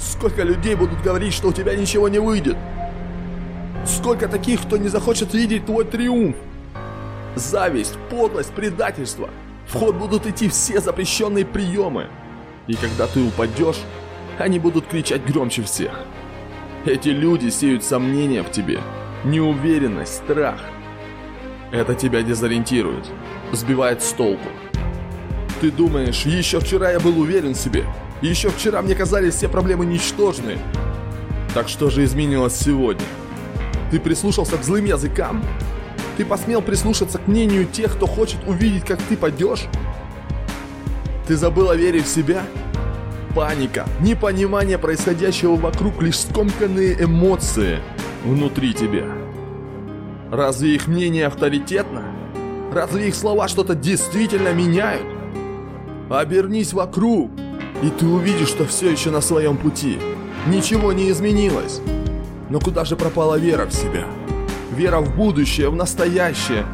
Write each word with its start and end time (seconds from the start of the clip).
Сколько 0.00 0.42
людей 0.44 0.74
будут 0.74 1.02
говорить, 1.02 1.34
что 1.34 1.48
у 1.48 1.52
тебя 1.52 1.74
ничего 1.74 2.08
не 2.08 2.18
выйдет? 2.18 2.56
Сколько 3.84 4.28
таких, 4.28 4.62
кто 4.62 4.78
не 4.78 4.88
захочет 4.88 5.34
видеть 5.34 5.66
твой 5.66 5.84
триумф? 5.84 6.36
Зависть, 7.36 7.96
подлость, 8.08 8.52
предательство. 8.52 9.28
В 9.68 9.74
ход 9.74 9.96
будут 9.96 10.26
идти 10.26 10.48
все 10.48 10.80
запрещенные 10.80 11.44
приемы. 11.44 12.06
И 12.66 12.74
когда 12.74 13.06
ты 13.06 13.22
упадешь, 13.22 13.80
они 14.38 14.58
будут 14.58 14.86
кричать 14.86 15.24
громче 15.24 15.62
всех. 15.62 15.92
Эти 16.86 17.10
люди 17.10 17.50
сеют 17.50 17.84
сомнения 17.84 18.42
в 18.42 18.50
тебе, 18.50 18.80
неуверенность, 19.24 20.14
страх. 20.14 20.60
Это 21.72 21.94
тебя 21.94 22.22
дезориентирует, 22.22 23.06
сбивает 23.52 24.02
с 24.02 24.12
толку. 24.12 24.48
Ты 25.60 25.70
думаешь, 25.70 26.22
еще 26.22 26.58
вчера 26.58 26.90
я 26.90 27.00
был 27.00 27.20
уверен 27.20 27.52
в 27.52 27.58
себе, 27.58 27.84
еще 28.28 28.50
вчера 28.50 28.82
мне 28.82 28.94
казались 28.94 29.34
все 29.34 29.48
проблемы 29.48 29.86
ничтожны. 29.86 30.58
Так 31.54 31.68
что 31.68 31.90
же 31.90 32.04
изменилось 32.04 32.54
сегодня? 32.54 33.06
Ты 33.90 33.98
прислушался 33.98 34.56
к 34.56 34.62
злым 34.62 34.84
языкам? 34.84 35.42
Ты 36.16 36.24
посмел 36.24 36.60
прислушаться 36.62 37.18
к 37.18 37.26
мнению 37.26 37.66
тех, 37.66 37.92
кто 37.96 38.06
хочет 38.06 38.38
увидеть, 38.46 38.84
как 38.84 39.00
ты 39.02 39.16
падешь? 39.16 39.64
Ты 41.26 41.36
забыл 41.36 41.70
о 41.70 41.76
вере 41.76 42.02
в 42.02 42.06
себя? 42.06 42.42
Паника, 43.34 43.86
непонимание 44.00 44.76
происходящего 44.76 45.56
вокруг, 45.56 46.02
лишь 46.02 46.18
скомканные 46.18 47.04
эмоции 47.04 47.78
внутри 48.24 48.74
тебя. 48.74 49.06
Разве 50.30 50.74
их 50.74 50.86
мнение 50.88 51.26
авторитетно? 51.26 52.04
Разве 52.72 53.08
их 53.08 53.14
слова 53.14 53.48
что-то 53.48 53.74
действительно 53.74 54.52
меняют? 54.52 55.06
Обернись 56.08 56.72
вокруг, 56.72 57.30
и 57.82 57.88
ты 57.88 58.06
увидишь, 58.06 58.48
что 58.48 58.66
все 58.66 58.90
еще 58.90 59.10
на 59.10 59.20
своем 59.20 59.56
пути. 59.56 59.98
Ничего 60.46 60.92
не 60.92 61.10
изменилось. 61.10 61.80
Но 62.48 62.60
куда 62.60 62.84
же 62.84 62.96
пропала 62.96 63.36
вера 63.36 63.66
в 63.66 63.72
себя? 63.72 64.06
Вера 64.72 65.00
в 65.00 65.14
будущее, 65.16 65.70
в 65.70 65.76
настоящее. 65.76 66.66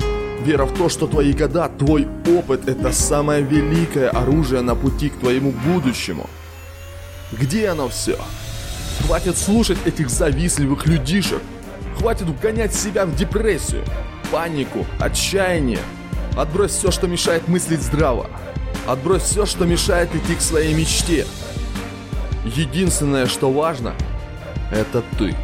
Вера 0.43 0.65
в 0.65 0.77
то, 0.77 0.89
что 0.89 1.07
твои 1.07 1.33
года, 1.33 1.69
твой 1.69 2.07
опыт– 2.27 2.69
это 2.69 2.93
самое 2.93 3.43
великое 3.43 4.11
оружие 4.11 4.63
на 4.63 4.75
пути 4.75 5.09
к 5.09 5.19
твоему 5.19 5.53
будущему. 5.53 6.29
Где 7.33 7.69
оно 7.69 7.89
все? 7.89 8.17
Хватит 9.05 9.37
слушать 9.37 9.79
этих 9.85 10.09
завистливых 10.09 10.87
людишек. 10.87 11.43
Хватит 11.99 12.27
вгонять 12.27 12.75
себя 12.75 13.07
в 13.07 13.15
депрессию, 13.17 13.83
панику, 14.31 14.87
отчаяние. 15.01 15.81
Отбрось 16.37 16.73
все, 16.73 16.91
что 16.91 17.07
мешает 17.07 17.49
мыслить 17.49 17.83
здраво. 17.83 18.29
Отбрось 18.87 19.23
все, 19.23 19.47
что 19.47 19.65
мешает 19.65 20.15
идти 20.15 20.37
к 20.37 20.41
своей 20.41 20.73
мечте. 20.73 21.27
Единственное, 22.45 23.27
что 23.27 23.51
важно, 23.51 23.95
это 24.71 25.03
ты. 25.19 25.35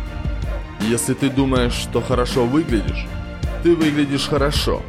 Если 0.81 1.15
ты 1.15 1.29
думаешь, 1.29 1.73
что 1.73 2.01
хорошо 2.01 2.45
выглядишь, 2.45 3.07
ты 3.65 3.75
выглядишь 3.75 4.29
хорошо. 4.29 4.81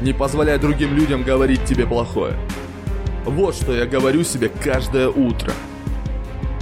Не 0.00 0.14
позволяй 0.14 0.58
другим 0.58 0.96
людям 0.96 1.22
говорить 1.22 1.66
тебе 1.66 1.86
плохое. 1.86 2.34
Вот 3.26 3.54
что 3.54 3.74
я 3.74 3.84
говорю 3.84 4.24
себе 4.24 4.48
каждое 4.48 5.10
утро. 5.10 5.52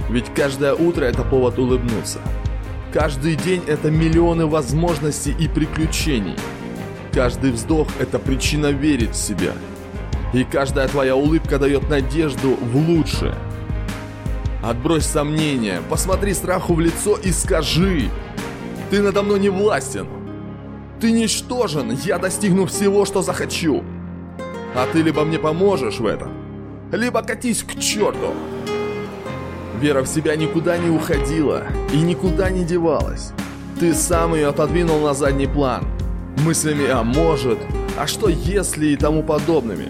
Ведь 0.09 0.25
каждое 0.35 0.73
утро 0.73 1.05
это 1.05 1.23
повод 1.23 1.57
улыбнуться. 1.59 2.19
Каждый 2.91 3.35
день 3.35 3.61
это 3.67 3.89
миллионы 3.89 4.47
возможностей 4.47 5.33
и 5.39 5.47
приключений. 5.47 6.35
Каждый 7.13 7.51
вздох 7.51 7.87
это 7.99 8.19
причина 8.19 8.67
верить 8.67 9.11
в 9.11 9.15
себя– 9.15 9.53
и 10.33 10.43
каждая 10.43 10.87
твоя 10.87 11.15
улыбка 11.15 11.57
дает 11.57 11.89
надежду 11.89 12.55
в 12.55 12.75
лучшее. 12.75 13.35
Отбрось 14.63 15.05
сомнения, 15.05 15.81
посмотри 15.89 16.33
страху 16.33 16.73
в 16.73 16.79
лицо 16.79 17.15
и 17.15 17.31
скажи 17.31 18.09
Ты 18.89 19.01
надо 19.01 19.23
мной 19.23 19.39
не 19.39 19.49
властен. 19.49 20.07
Ты 20.99 21.11
ничтожен, 21.11 21.97
я 22.03 22.17
достигну 22.17 22.65
всего, 22.65 23.05
что 23.05 23.21
захочу. 23.21 23.83
А 24.75 24.85
ты 24.91 25.01
либо 25.01 25.23
мне 25.23 25.39
поможешь 25.39 25.99
в 25.99 26.05
этом 26.05 26.31
Либо 26.91 27.23
катись 27.23 27.63
к 27.63 27.79
черту 27.79 28.35
Вера 29.79 30.03
в 30.03 30.07
себя 30.07 30.35
никуда 30.35 30.77
не 30.77 30.89
уходила 30.89 31.63
и 31.91 31.97
никуда 31.97 32.51
не 32.51 32.65
девалась. 32.65 33.31
Ты 33.79 33.93
сам 33.93 34.35
ее 34.35 34.49
отодвинул 34.49 34.99
на 34.99 35.13
задний 35.13 35.47
план 35.47 35.85
Мыслями 36.45 36.87
«а 36.87 37.03
может», 37.03 37.57
«а 37.97 38.07
что 38.07 38.29
если» 38.29 38.87
и 38.87 38.95
тому 38.95 39.23
подобными 39.23 39.89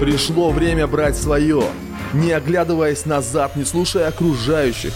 Пришло 0.00 0.50
время 0.50 0.86
брать 0.86 1.16
свое, 1.16 1.62
не 2.12 2.32
оглядываясь 2.32 3.06
назад, 3.06 3.56
не 3.56 3.64
слушая 3.64 4.08
окружающих. 4.08 4.92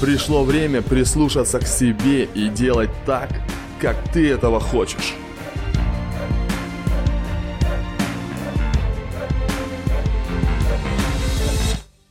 Пришло 0.00 0.44
время 0.44 0.80
прислушаться 0.82 1.58
к 1.58 1.66
себе 1.66 2.24
и 2.24 2.48
делать 2.48 2.90
так, 3.04 3.28
как 3.80 3.96
ты 4.12 4.30
этого 4.30 4.60
хочешь. 4.60 5.14